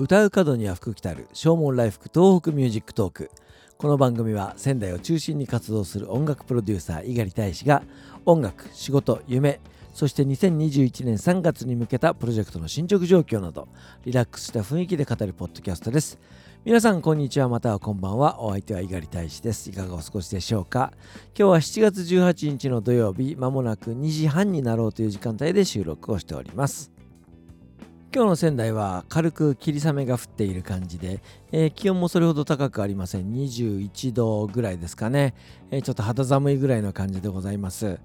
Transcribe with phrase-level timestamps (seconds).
[0.00, 3.32] 歌う門には福来たる唱門来福 TOHOKU MUSIC TALK。
[3.78, 7.82] この番組は仙台を中心に活動する音楽プロデューサー猪狩大使が
[8.24, 9.60] 音楽仕事夢
[9.92, 13.66] そして2021年3月に向けたプロジェクトの進捗状況など
[14.04, 16.16] リラックスした雰囲気で語るポッドキャストです。
[16.64, 18.40] 皆さんこんにちはまたはこんばんは。
[18.40, 19.68] お相手は猪狩大使です。
[19.68, 20.92] いかがお過ごしでしょうか？
[21.36, 26.92] 今日は7月18日の土曜日まもなく2時半になろうという時間帯で収録をしております。
[28.10, 31.20] 今日の仙台は軽く霧雨が降っている感じで、
[31.52, 33.34] えー、気温もそれほど高くありません。
[33.34, 35.34] 21度ぐらいですかね、
[35.70, 38.00] えー、ちょっと肌寒いぐらいの感じでございます、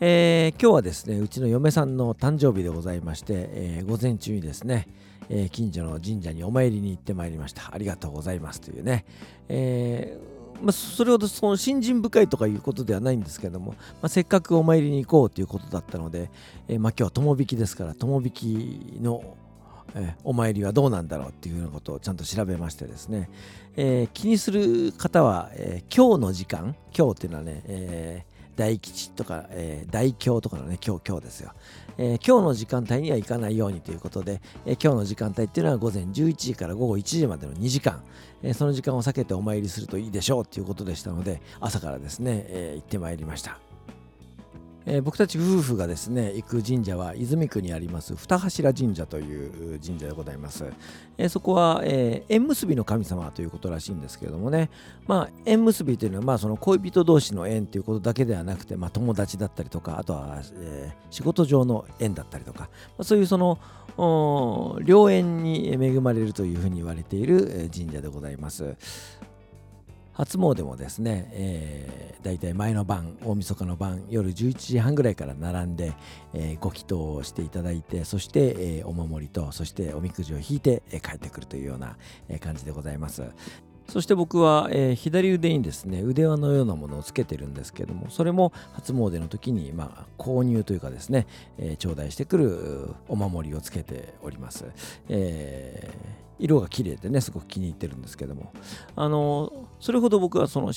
[0.00, 4.86] えー、今日はですねうちの嫁さんの誕生日でございまして、え午前中にですね、
[5.30, 7.70] え近所の神社にお参りに行ってまいりました。
[7.72, 9.06] ありがとうございますというね、
[9.48, 10.18] え
[10.62, 16.30] まあ、それほどその信心深いとかいうことではないんですけども、まあ、せっかくお参りに行こうということだったので、
[16.68, 19.36] えー、まあ、今日は友引きですから友引きの
[19.94, 23.30] えお参りはどうなんだろうっていうようなことをちゃんと調べましてですね、
[23.76, 31.52] えー、気にする方は、えー、今日の時間今日っていうのはね、えー大吉とか、え、大凶とかのね、今日、今日ですよ、
[31.96, 38.02] え、今日の時間帯には行かないようにということで、え、今日の時間帯っていうのは午前11時から午後1時までの2時間、
[38.42, 43.67] えその時間を避けてお参りするといいでしょうということでしたので、朝からですね、え行ってまいりました。
[44.90, 50.64] えー、僕たち夫婦がですね行く神社は泉区にあります二柱神社という神社でございます、
[51.18, 54.70] えー、そこは、えー、縁結びの神様ということらしいんですけれどもね。
[55.06, 63.58] まあ縁結びというのはまあその恋人同士の縁ということだけではなくて、まあ、友達だったりとかあとは、え仕事上の縁だったりとか、ま、そういうその
[64.84, 68.76] 良縁に恵まれるというふうに言われている神社でございます。
[70.18, 75.92] 初詣もですね、えー、大体前の晩大晦日の晩夜11時半ぐらいから並んで、
[76.34, 81.96] えー、ご祈祷をしていただいてそして、えー、お守りとそしておみくじを引いて、え、帰ってくるというような、
[82.28, 83.22] え、感じでございます。
[83.86, 91.26] そして僕は、えー、左腕にですね腕輪のようなものをつけてるんですけどもそれも初詣の時に、まあ、購入というかですね、
[91.56, 94.66] えー、頂戴してくるお守りをつけております、
[95.08, 98.52] えー色が綺麗でねすごく気に入ってるんですけども。
[98.96, 100.72] あのそれほど僕はその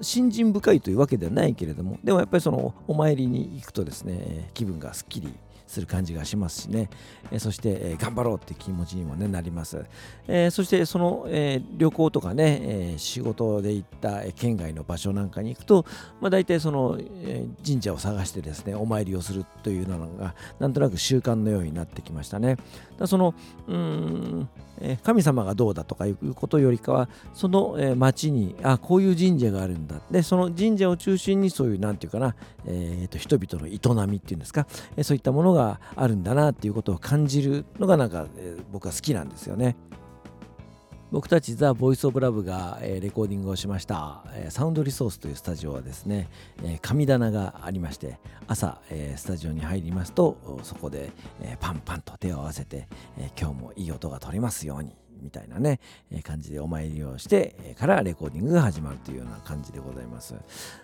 [0.00, 5.34] 信心深いというわけではないけれどもでもやっぱりそのお参りに行くとですね気分がすっきり
[5.68, 6.90] する感じがしますしね、
[7.30, 9.84] えそして、え頑張ろうって気持ちにも、ね、なります、
[10.26, 15.84] えそしてその、え旅行とかね、え仕事で行った県外の場所なんかに行くと、
[16.20, 22.56] まあ、大体その、え神社を探してですねお参りをするというのがなんとなく習慣のようになってきましたね。
[22.98, 23.34] だその
[23.66, 24.48] うん
[25.02, 29.96] 神様がどうだとかいうことよりかはその町にあこういう神社があるんだ。
[30.10, 32.34] でその神社を中心にそういう何て言うかな、
[32.66, 34.66] えーと、人々の営みっていうんですか
[35.02, 39.76] そういったものががあるんだなっていうことを感じるのがなんか、えー、僕は好きなんですよね。
[41.10, 46.28] 僕たちザ・ボイス・オブ・ラブが、えー、レコーディングをしました、えー、サウンドリソースというスタジオはですね、
[46.62, 51.10] えー、神棚がありまして朝、えスタジオに入りますとそこで、
[51.40, 55.80] えパンパンと手を合わせて、え今日もいい音が取れますようにみたいなね、
[56.10, 60.34] え感じでお参りをして、えからレコーディングが始まるというような感じでございます。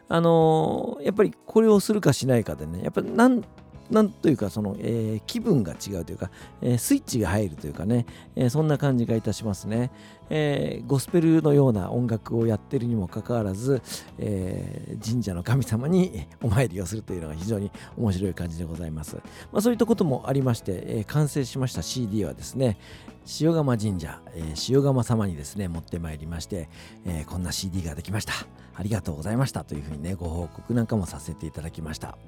[0.08, 3.42] あのやっぱりこれをするかしないかでねやっぱなん
[3.90, 6.30] なんというかその、えー、気分が違うというか、
[6.62, 9.90] えー、スイッチが入るというかね、えー、そんな感じがいたしますね、
[10.30, 13.82] えゴスペルのような音楽をやってるにもかかわらず、
[14.18, 19.16] え神社の神様に お参りをするというのが非常に面白い感じでございます、
[19.52, 22.78] まあ、そういったこともありまして、え完成しました CD はですね
[23.40, 26.68] 塩釜神社、え塩釜様にですね持ってまいりまして、
[27.04, 28.32] えこんな CD ができました。
[28.76, 32.18] ありがとうございましたというふうにねご報告なんかもさせていただきました。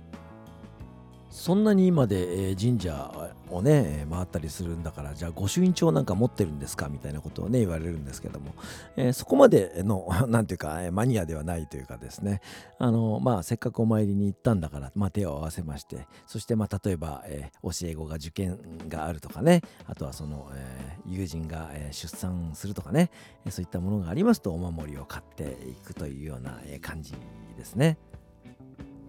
[1.31, 8.55] そんなに今で、えー、神社をね回ったりするんだからじゃあ御朱印帳なんか持ってるんですかみたいなことをね言われるんですけども、
[8.97, 12.41] えー、そこまでの 何ていうか、マニアではないというかですね
[12.79, 18.59] あのまあせっかくお参りに行ったんだから、まあ、手を合わせましてそしてまあ例えば、えー、教え子が受験
[18.89, 23.11] があるとかねあとはその、えー、友人が、え、出産するとかね
[23.51, 27.15] そういったものがありますとお守りを買っていくというような、え、感じ
[27.57, 27.99] ですね。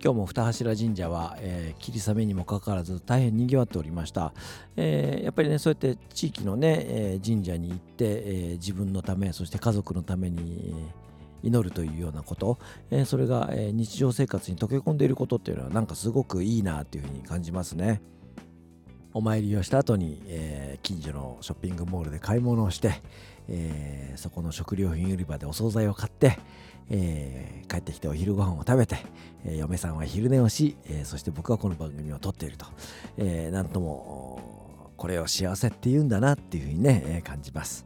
[0.03, 4.33] 今日も二柱神社は、えー、霧雨にもかかわらず大変にぎわっておりました、
[4.75, 10.75] えー、やっぱりねそうやって地域のね、えー、神社に行って、え自分のためそして家族のために、
[11.43, 12.59] 祈るというようなこと、
[12.91, 18.01] えそれが、え日常生活に溶け込んでいることっていうのはなんかすごくいいなっていうふうに感じますね。
[19.13, 23.01] お参りをした後に、え近所のショッピングモールで買い物をして、
[23.47, 26.37] えそこの食料品売り場でお惣菜を買って
[26.89, 28.97] えー、帰ってきてお昼ご飯を食べて、
[29.45, 32.65] えー、嫁さんは昼寝をし、えー、そして僕はこの番組を撮っていると、
[33.17, 37.85] えー、なんともこれを幸せって言うんだなっていうふうにね、えー、感じます、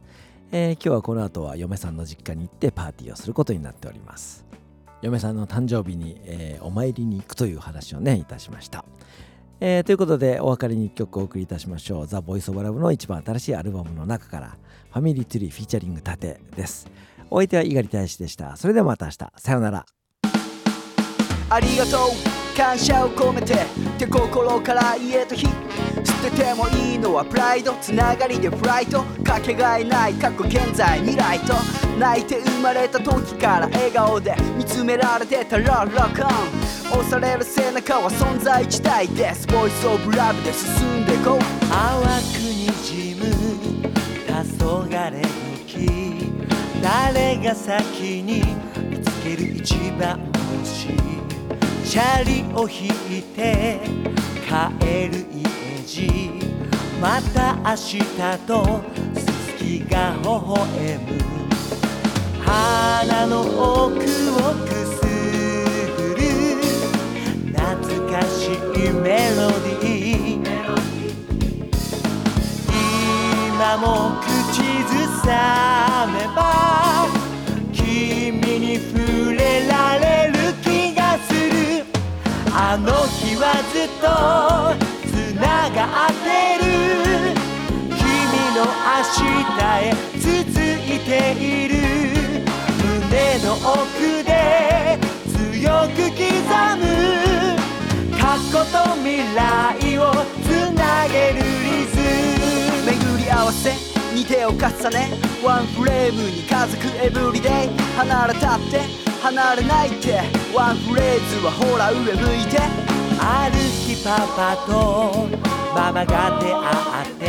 [0.52, 4.44] えー、今日はこの後は嫁さんの実家に行ってパーティーをすることになっております。
[5.02, 8.84] 嫁さんの誕生日に、えー、お参りに行くという話をねいたしました、
[9.64, 12.06] えー、ということでお別れに1曲お送りいたしましょう。
[12.08, 14.56] ザ・ボイス・オブ・ラブの一番新しいアルバムの中から
[14.90, 16.88] ファミリーツリーフィーチャリング盾です。
[17.30, 18.56] お相手は猪狩大使でした。
[18.56, 19.32] それではまた明日。
[19.36, 19.86] さようなら。
[21.48, 22.56] ありがとう。
[22.58, 23.56] 感謝を込めてっ
[24.00, 25.46] て心から言えと日。
[25.46, 25.50] 捨
[26.28, 27.72] ててもいいのはプライド。
[27.80, 30.14] つながりでフライトかけがえない。
[30.14, 31.51] 過去現在未来と。
[32.02, 36.26] 泣いて生まれた時から笑顔で見つめられてたらロックン。
[36.90, 39.46] 押される背中は存在自体です。
[39.46, 41.38] ボイスオブラブで進んでこう。
[41.70, 43.26] 淡くにじむ
[44.26, 44.34] 黄
[44.64, 45.22] 昏
[45.68, 46.32] 時。
[46.82, 48.42] 誰が先に
[48.90, 50.18] 見つける一番
[50.58, 50.88] 星
[51.88, 52.88] チャリを引
[53.18, 53.80] いて
[54.48, 55.46] 帰る家
[55.86, 56.10] 路
[57.00, 58.00] また明日
[58.44, 58.82] と
[59.14, 61.21] すすきが微笑む。
[62.52, 64.00] 鼻の奥を
[64.66, 65.00] くす
[65.96, 66.20] ぐる
[67.54, 67.56] 懐
[68.12, 70.44] かしいメロディー
[73.48, 77.08] 今も口ずさめば
[77.72, 77.80] 君
[78.60, 81.86] に触れられる気がする
[82.54, 84.04] あの日はずっと
[85.08, 85.10] つ
[85.40, 86.26] ながって
[86.58, 86.62] る
[87.88, 87.98] 君
[88.54, 89.24] の明日
[89.80, 90.28] へ続
[90.86, 91.10] いて
[91.40, 92.21] いる。
[93.42, 96.26] の奥で強く刻
[96.78, 96.82] む
[98.16, 100.00] 過去と未来を
[100.44, 102.86] つなげるリズム。
[102.86, 103.72] 巡り合わせ
[104.14, 104.58] に手を重
[104.90, 107.50] ねワンフレームに家族エブリデイ。
[107.96, 108.80] 離れたって
[109.22, 110.20] 離れないって。
[110.54, 112.60] ワンフレーズはほら上向いて。
[113.24, 115.28] ある日パパと
[115.74, 116.60] ママが出会
[117.10, 117.24] って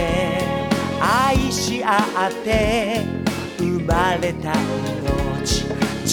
[1.00, 1.98] 愛し合
[2.30, 3.02] って
[3.60, 5.23] 生まれた命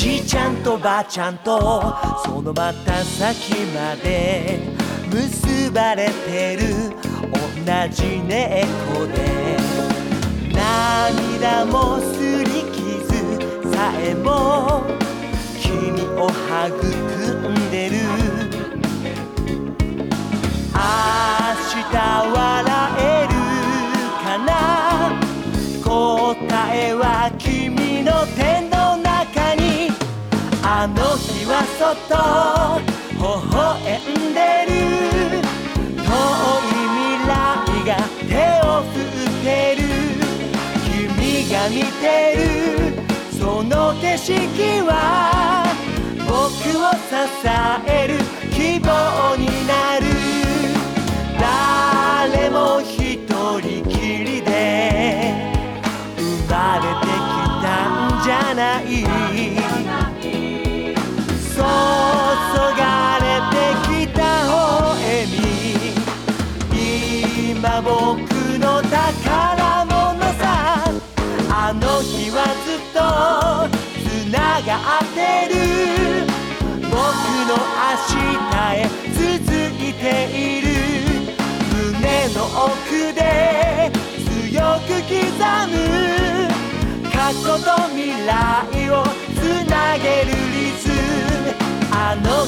[0.00, 1.60] じいちゃんとばあちゃんと
[2.24, 4.58] そのまた先まで
[5.12, 6.88] 結ばれてる
[7.30, 9.30] 同じ猫で。
[10.54, 12.79] 涙もすり切
[30.94, 32.80] の日は外
[33.16, 33.22] 微
[33.52, 33.58] 笑
[34.10, 34.72] んでる。
[35.96, 37.34] 遠い未来
[37.86, 37.90] が
[38.28, 38.32] 手
[38.66, 39.46] を振って
[39.76, 39.82] る。
[40.84, 42.04] 君が見て
[42.36, 42.40] る。
[43.38, 44.36] その景色
[44.86, 44.92] は
[46.26, 46.34] 僕
[46.78, 47.14] を支
[47.86, 48.39] える。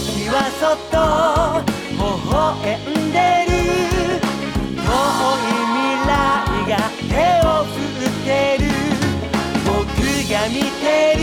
[0.02, 0.99] あの日はそっと
[1.94, 2.35] 微笑
[2.90, 3.54] んでる。
[4.75, 6.18] 遠い未来
[6.66, 6.75] が
[7.09, 7.14] 手
[7.47, 8.66] を振ってる。
[9.64, 9.87] 僕
[10.28, 11.14] が見て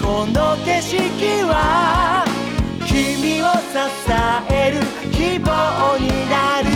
[0.00, 0.96] この景色
[1.44, 2.24] は
[2.86, 3.76] 君を支
[4.50, 4.80] える
[5.12, 5.50] 希望
[5.98, 6.73] になる。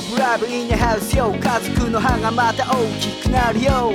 [0.00, 3.92] ブラブインハウスよ家族の歯がまた大きくなるよ。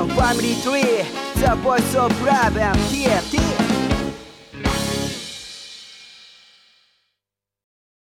[0.00, 0.86] ファミリートリー
[1.34, 3.59] The Voice of Love and TFT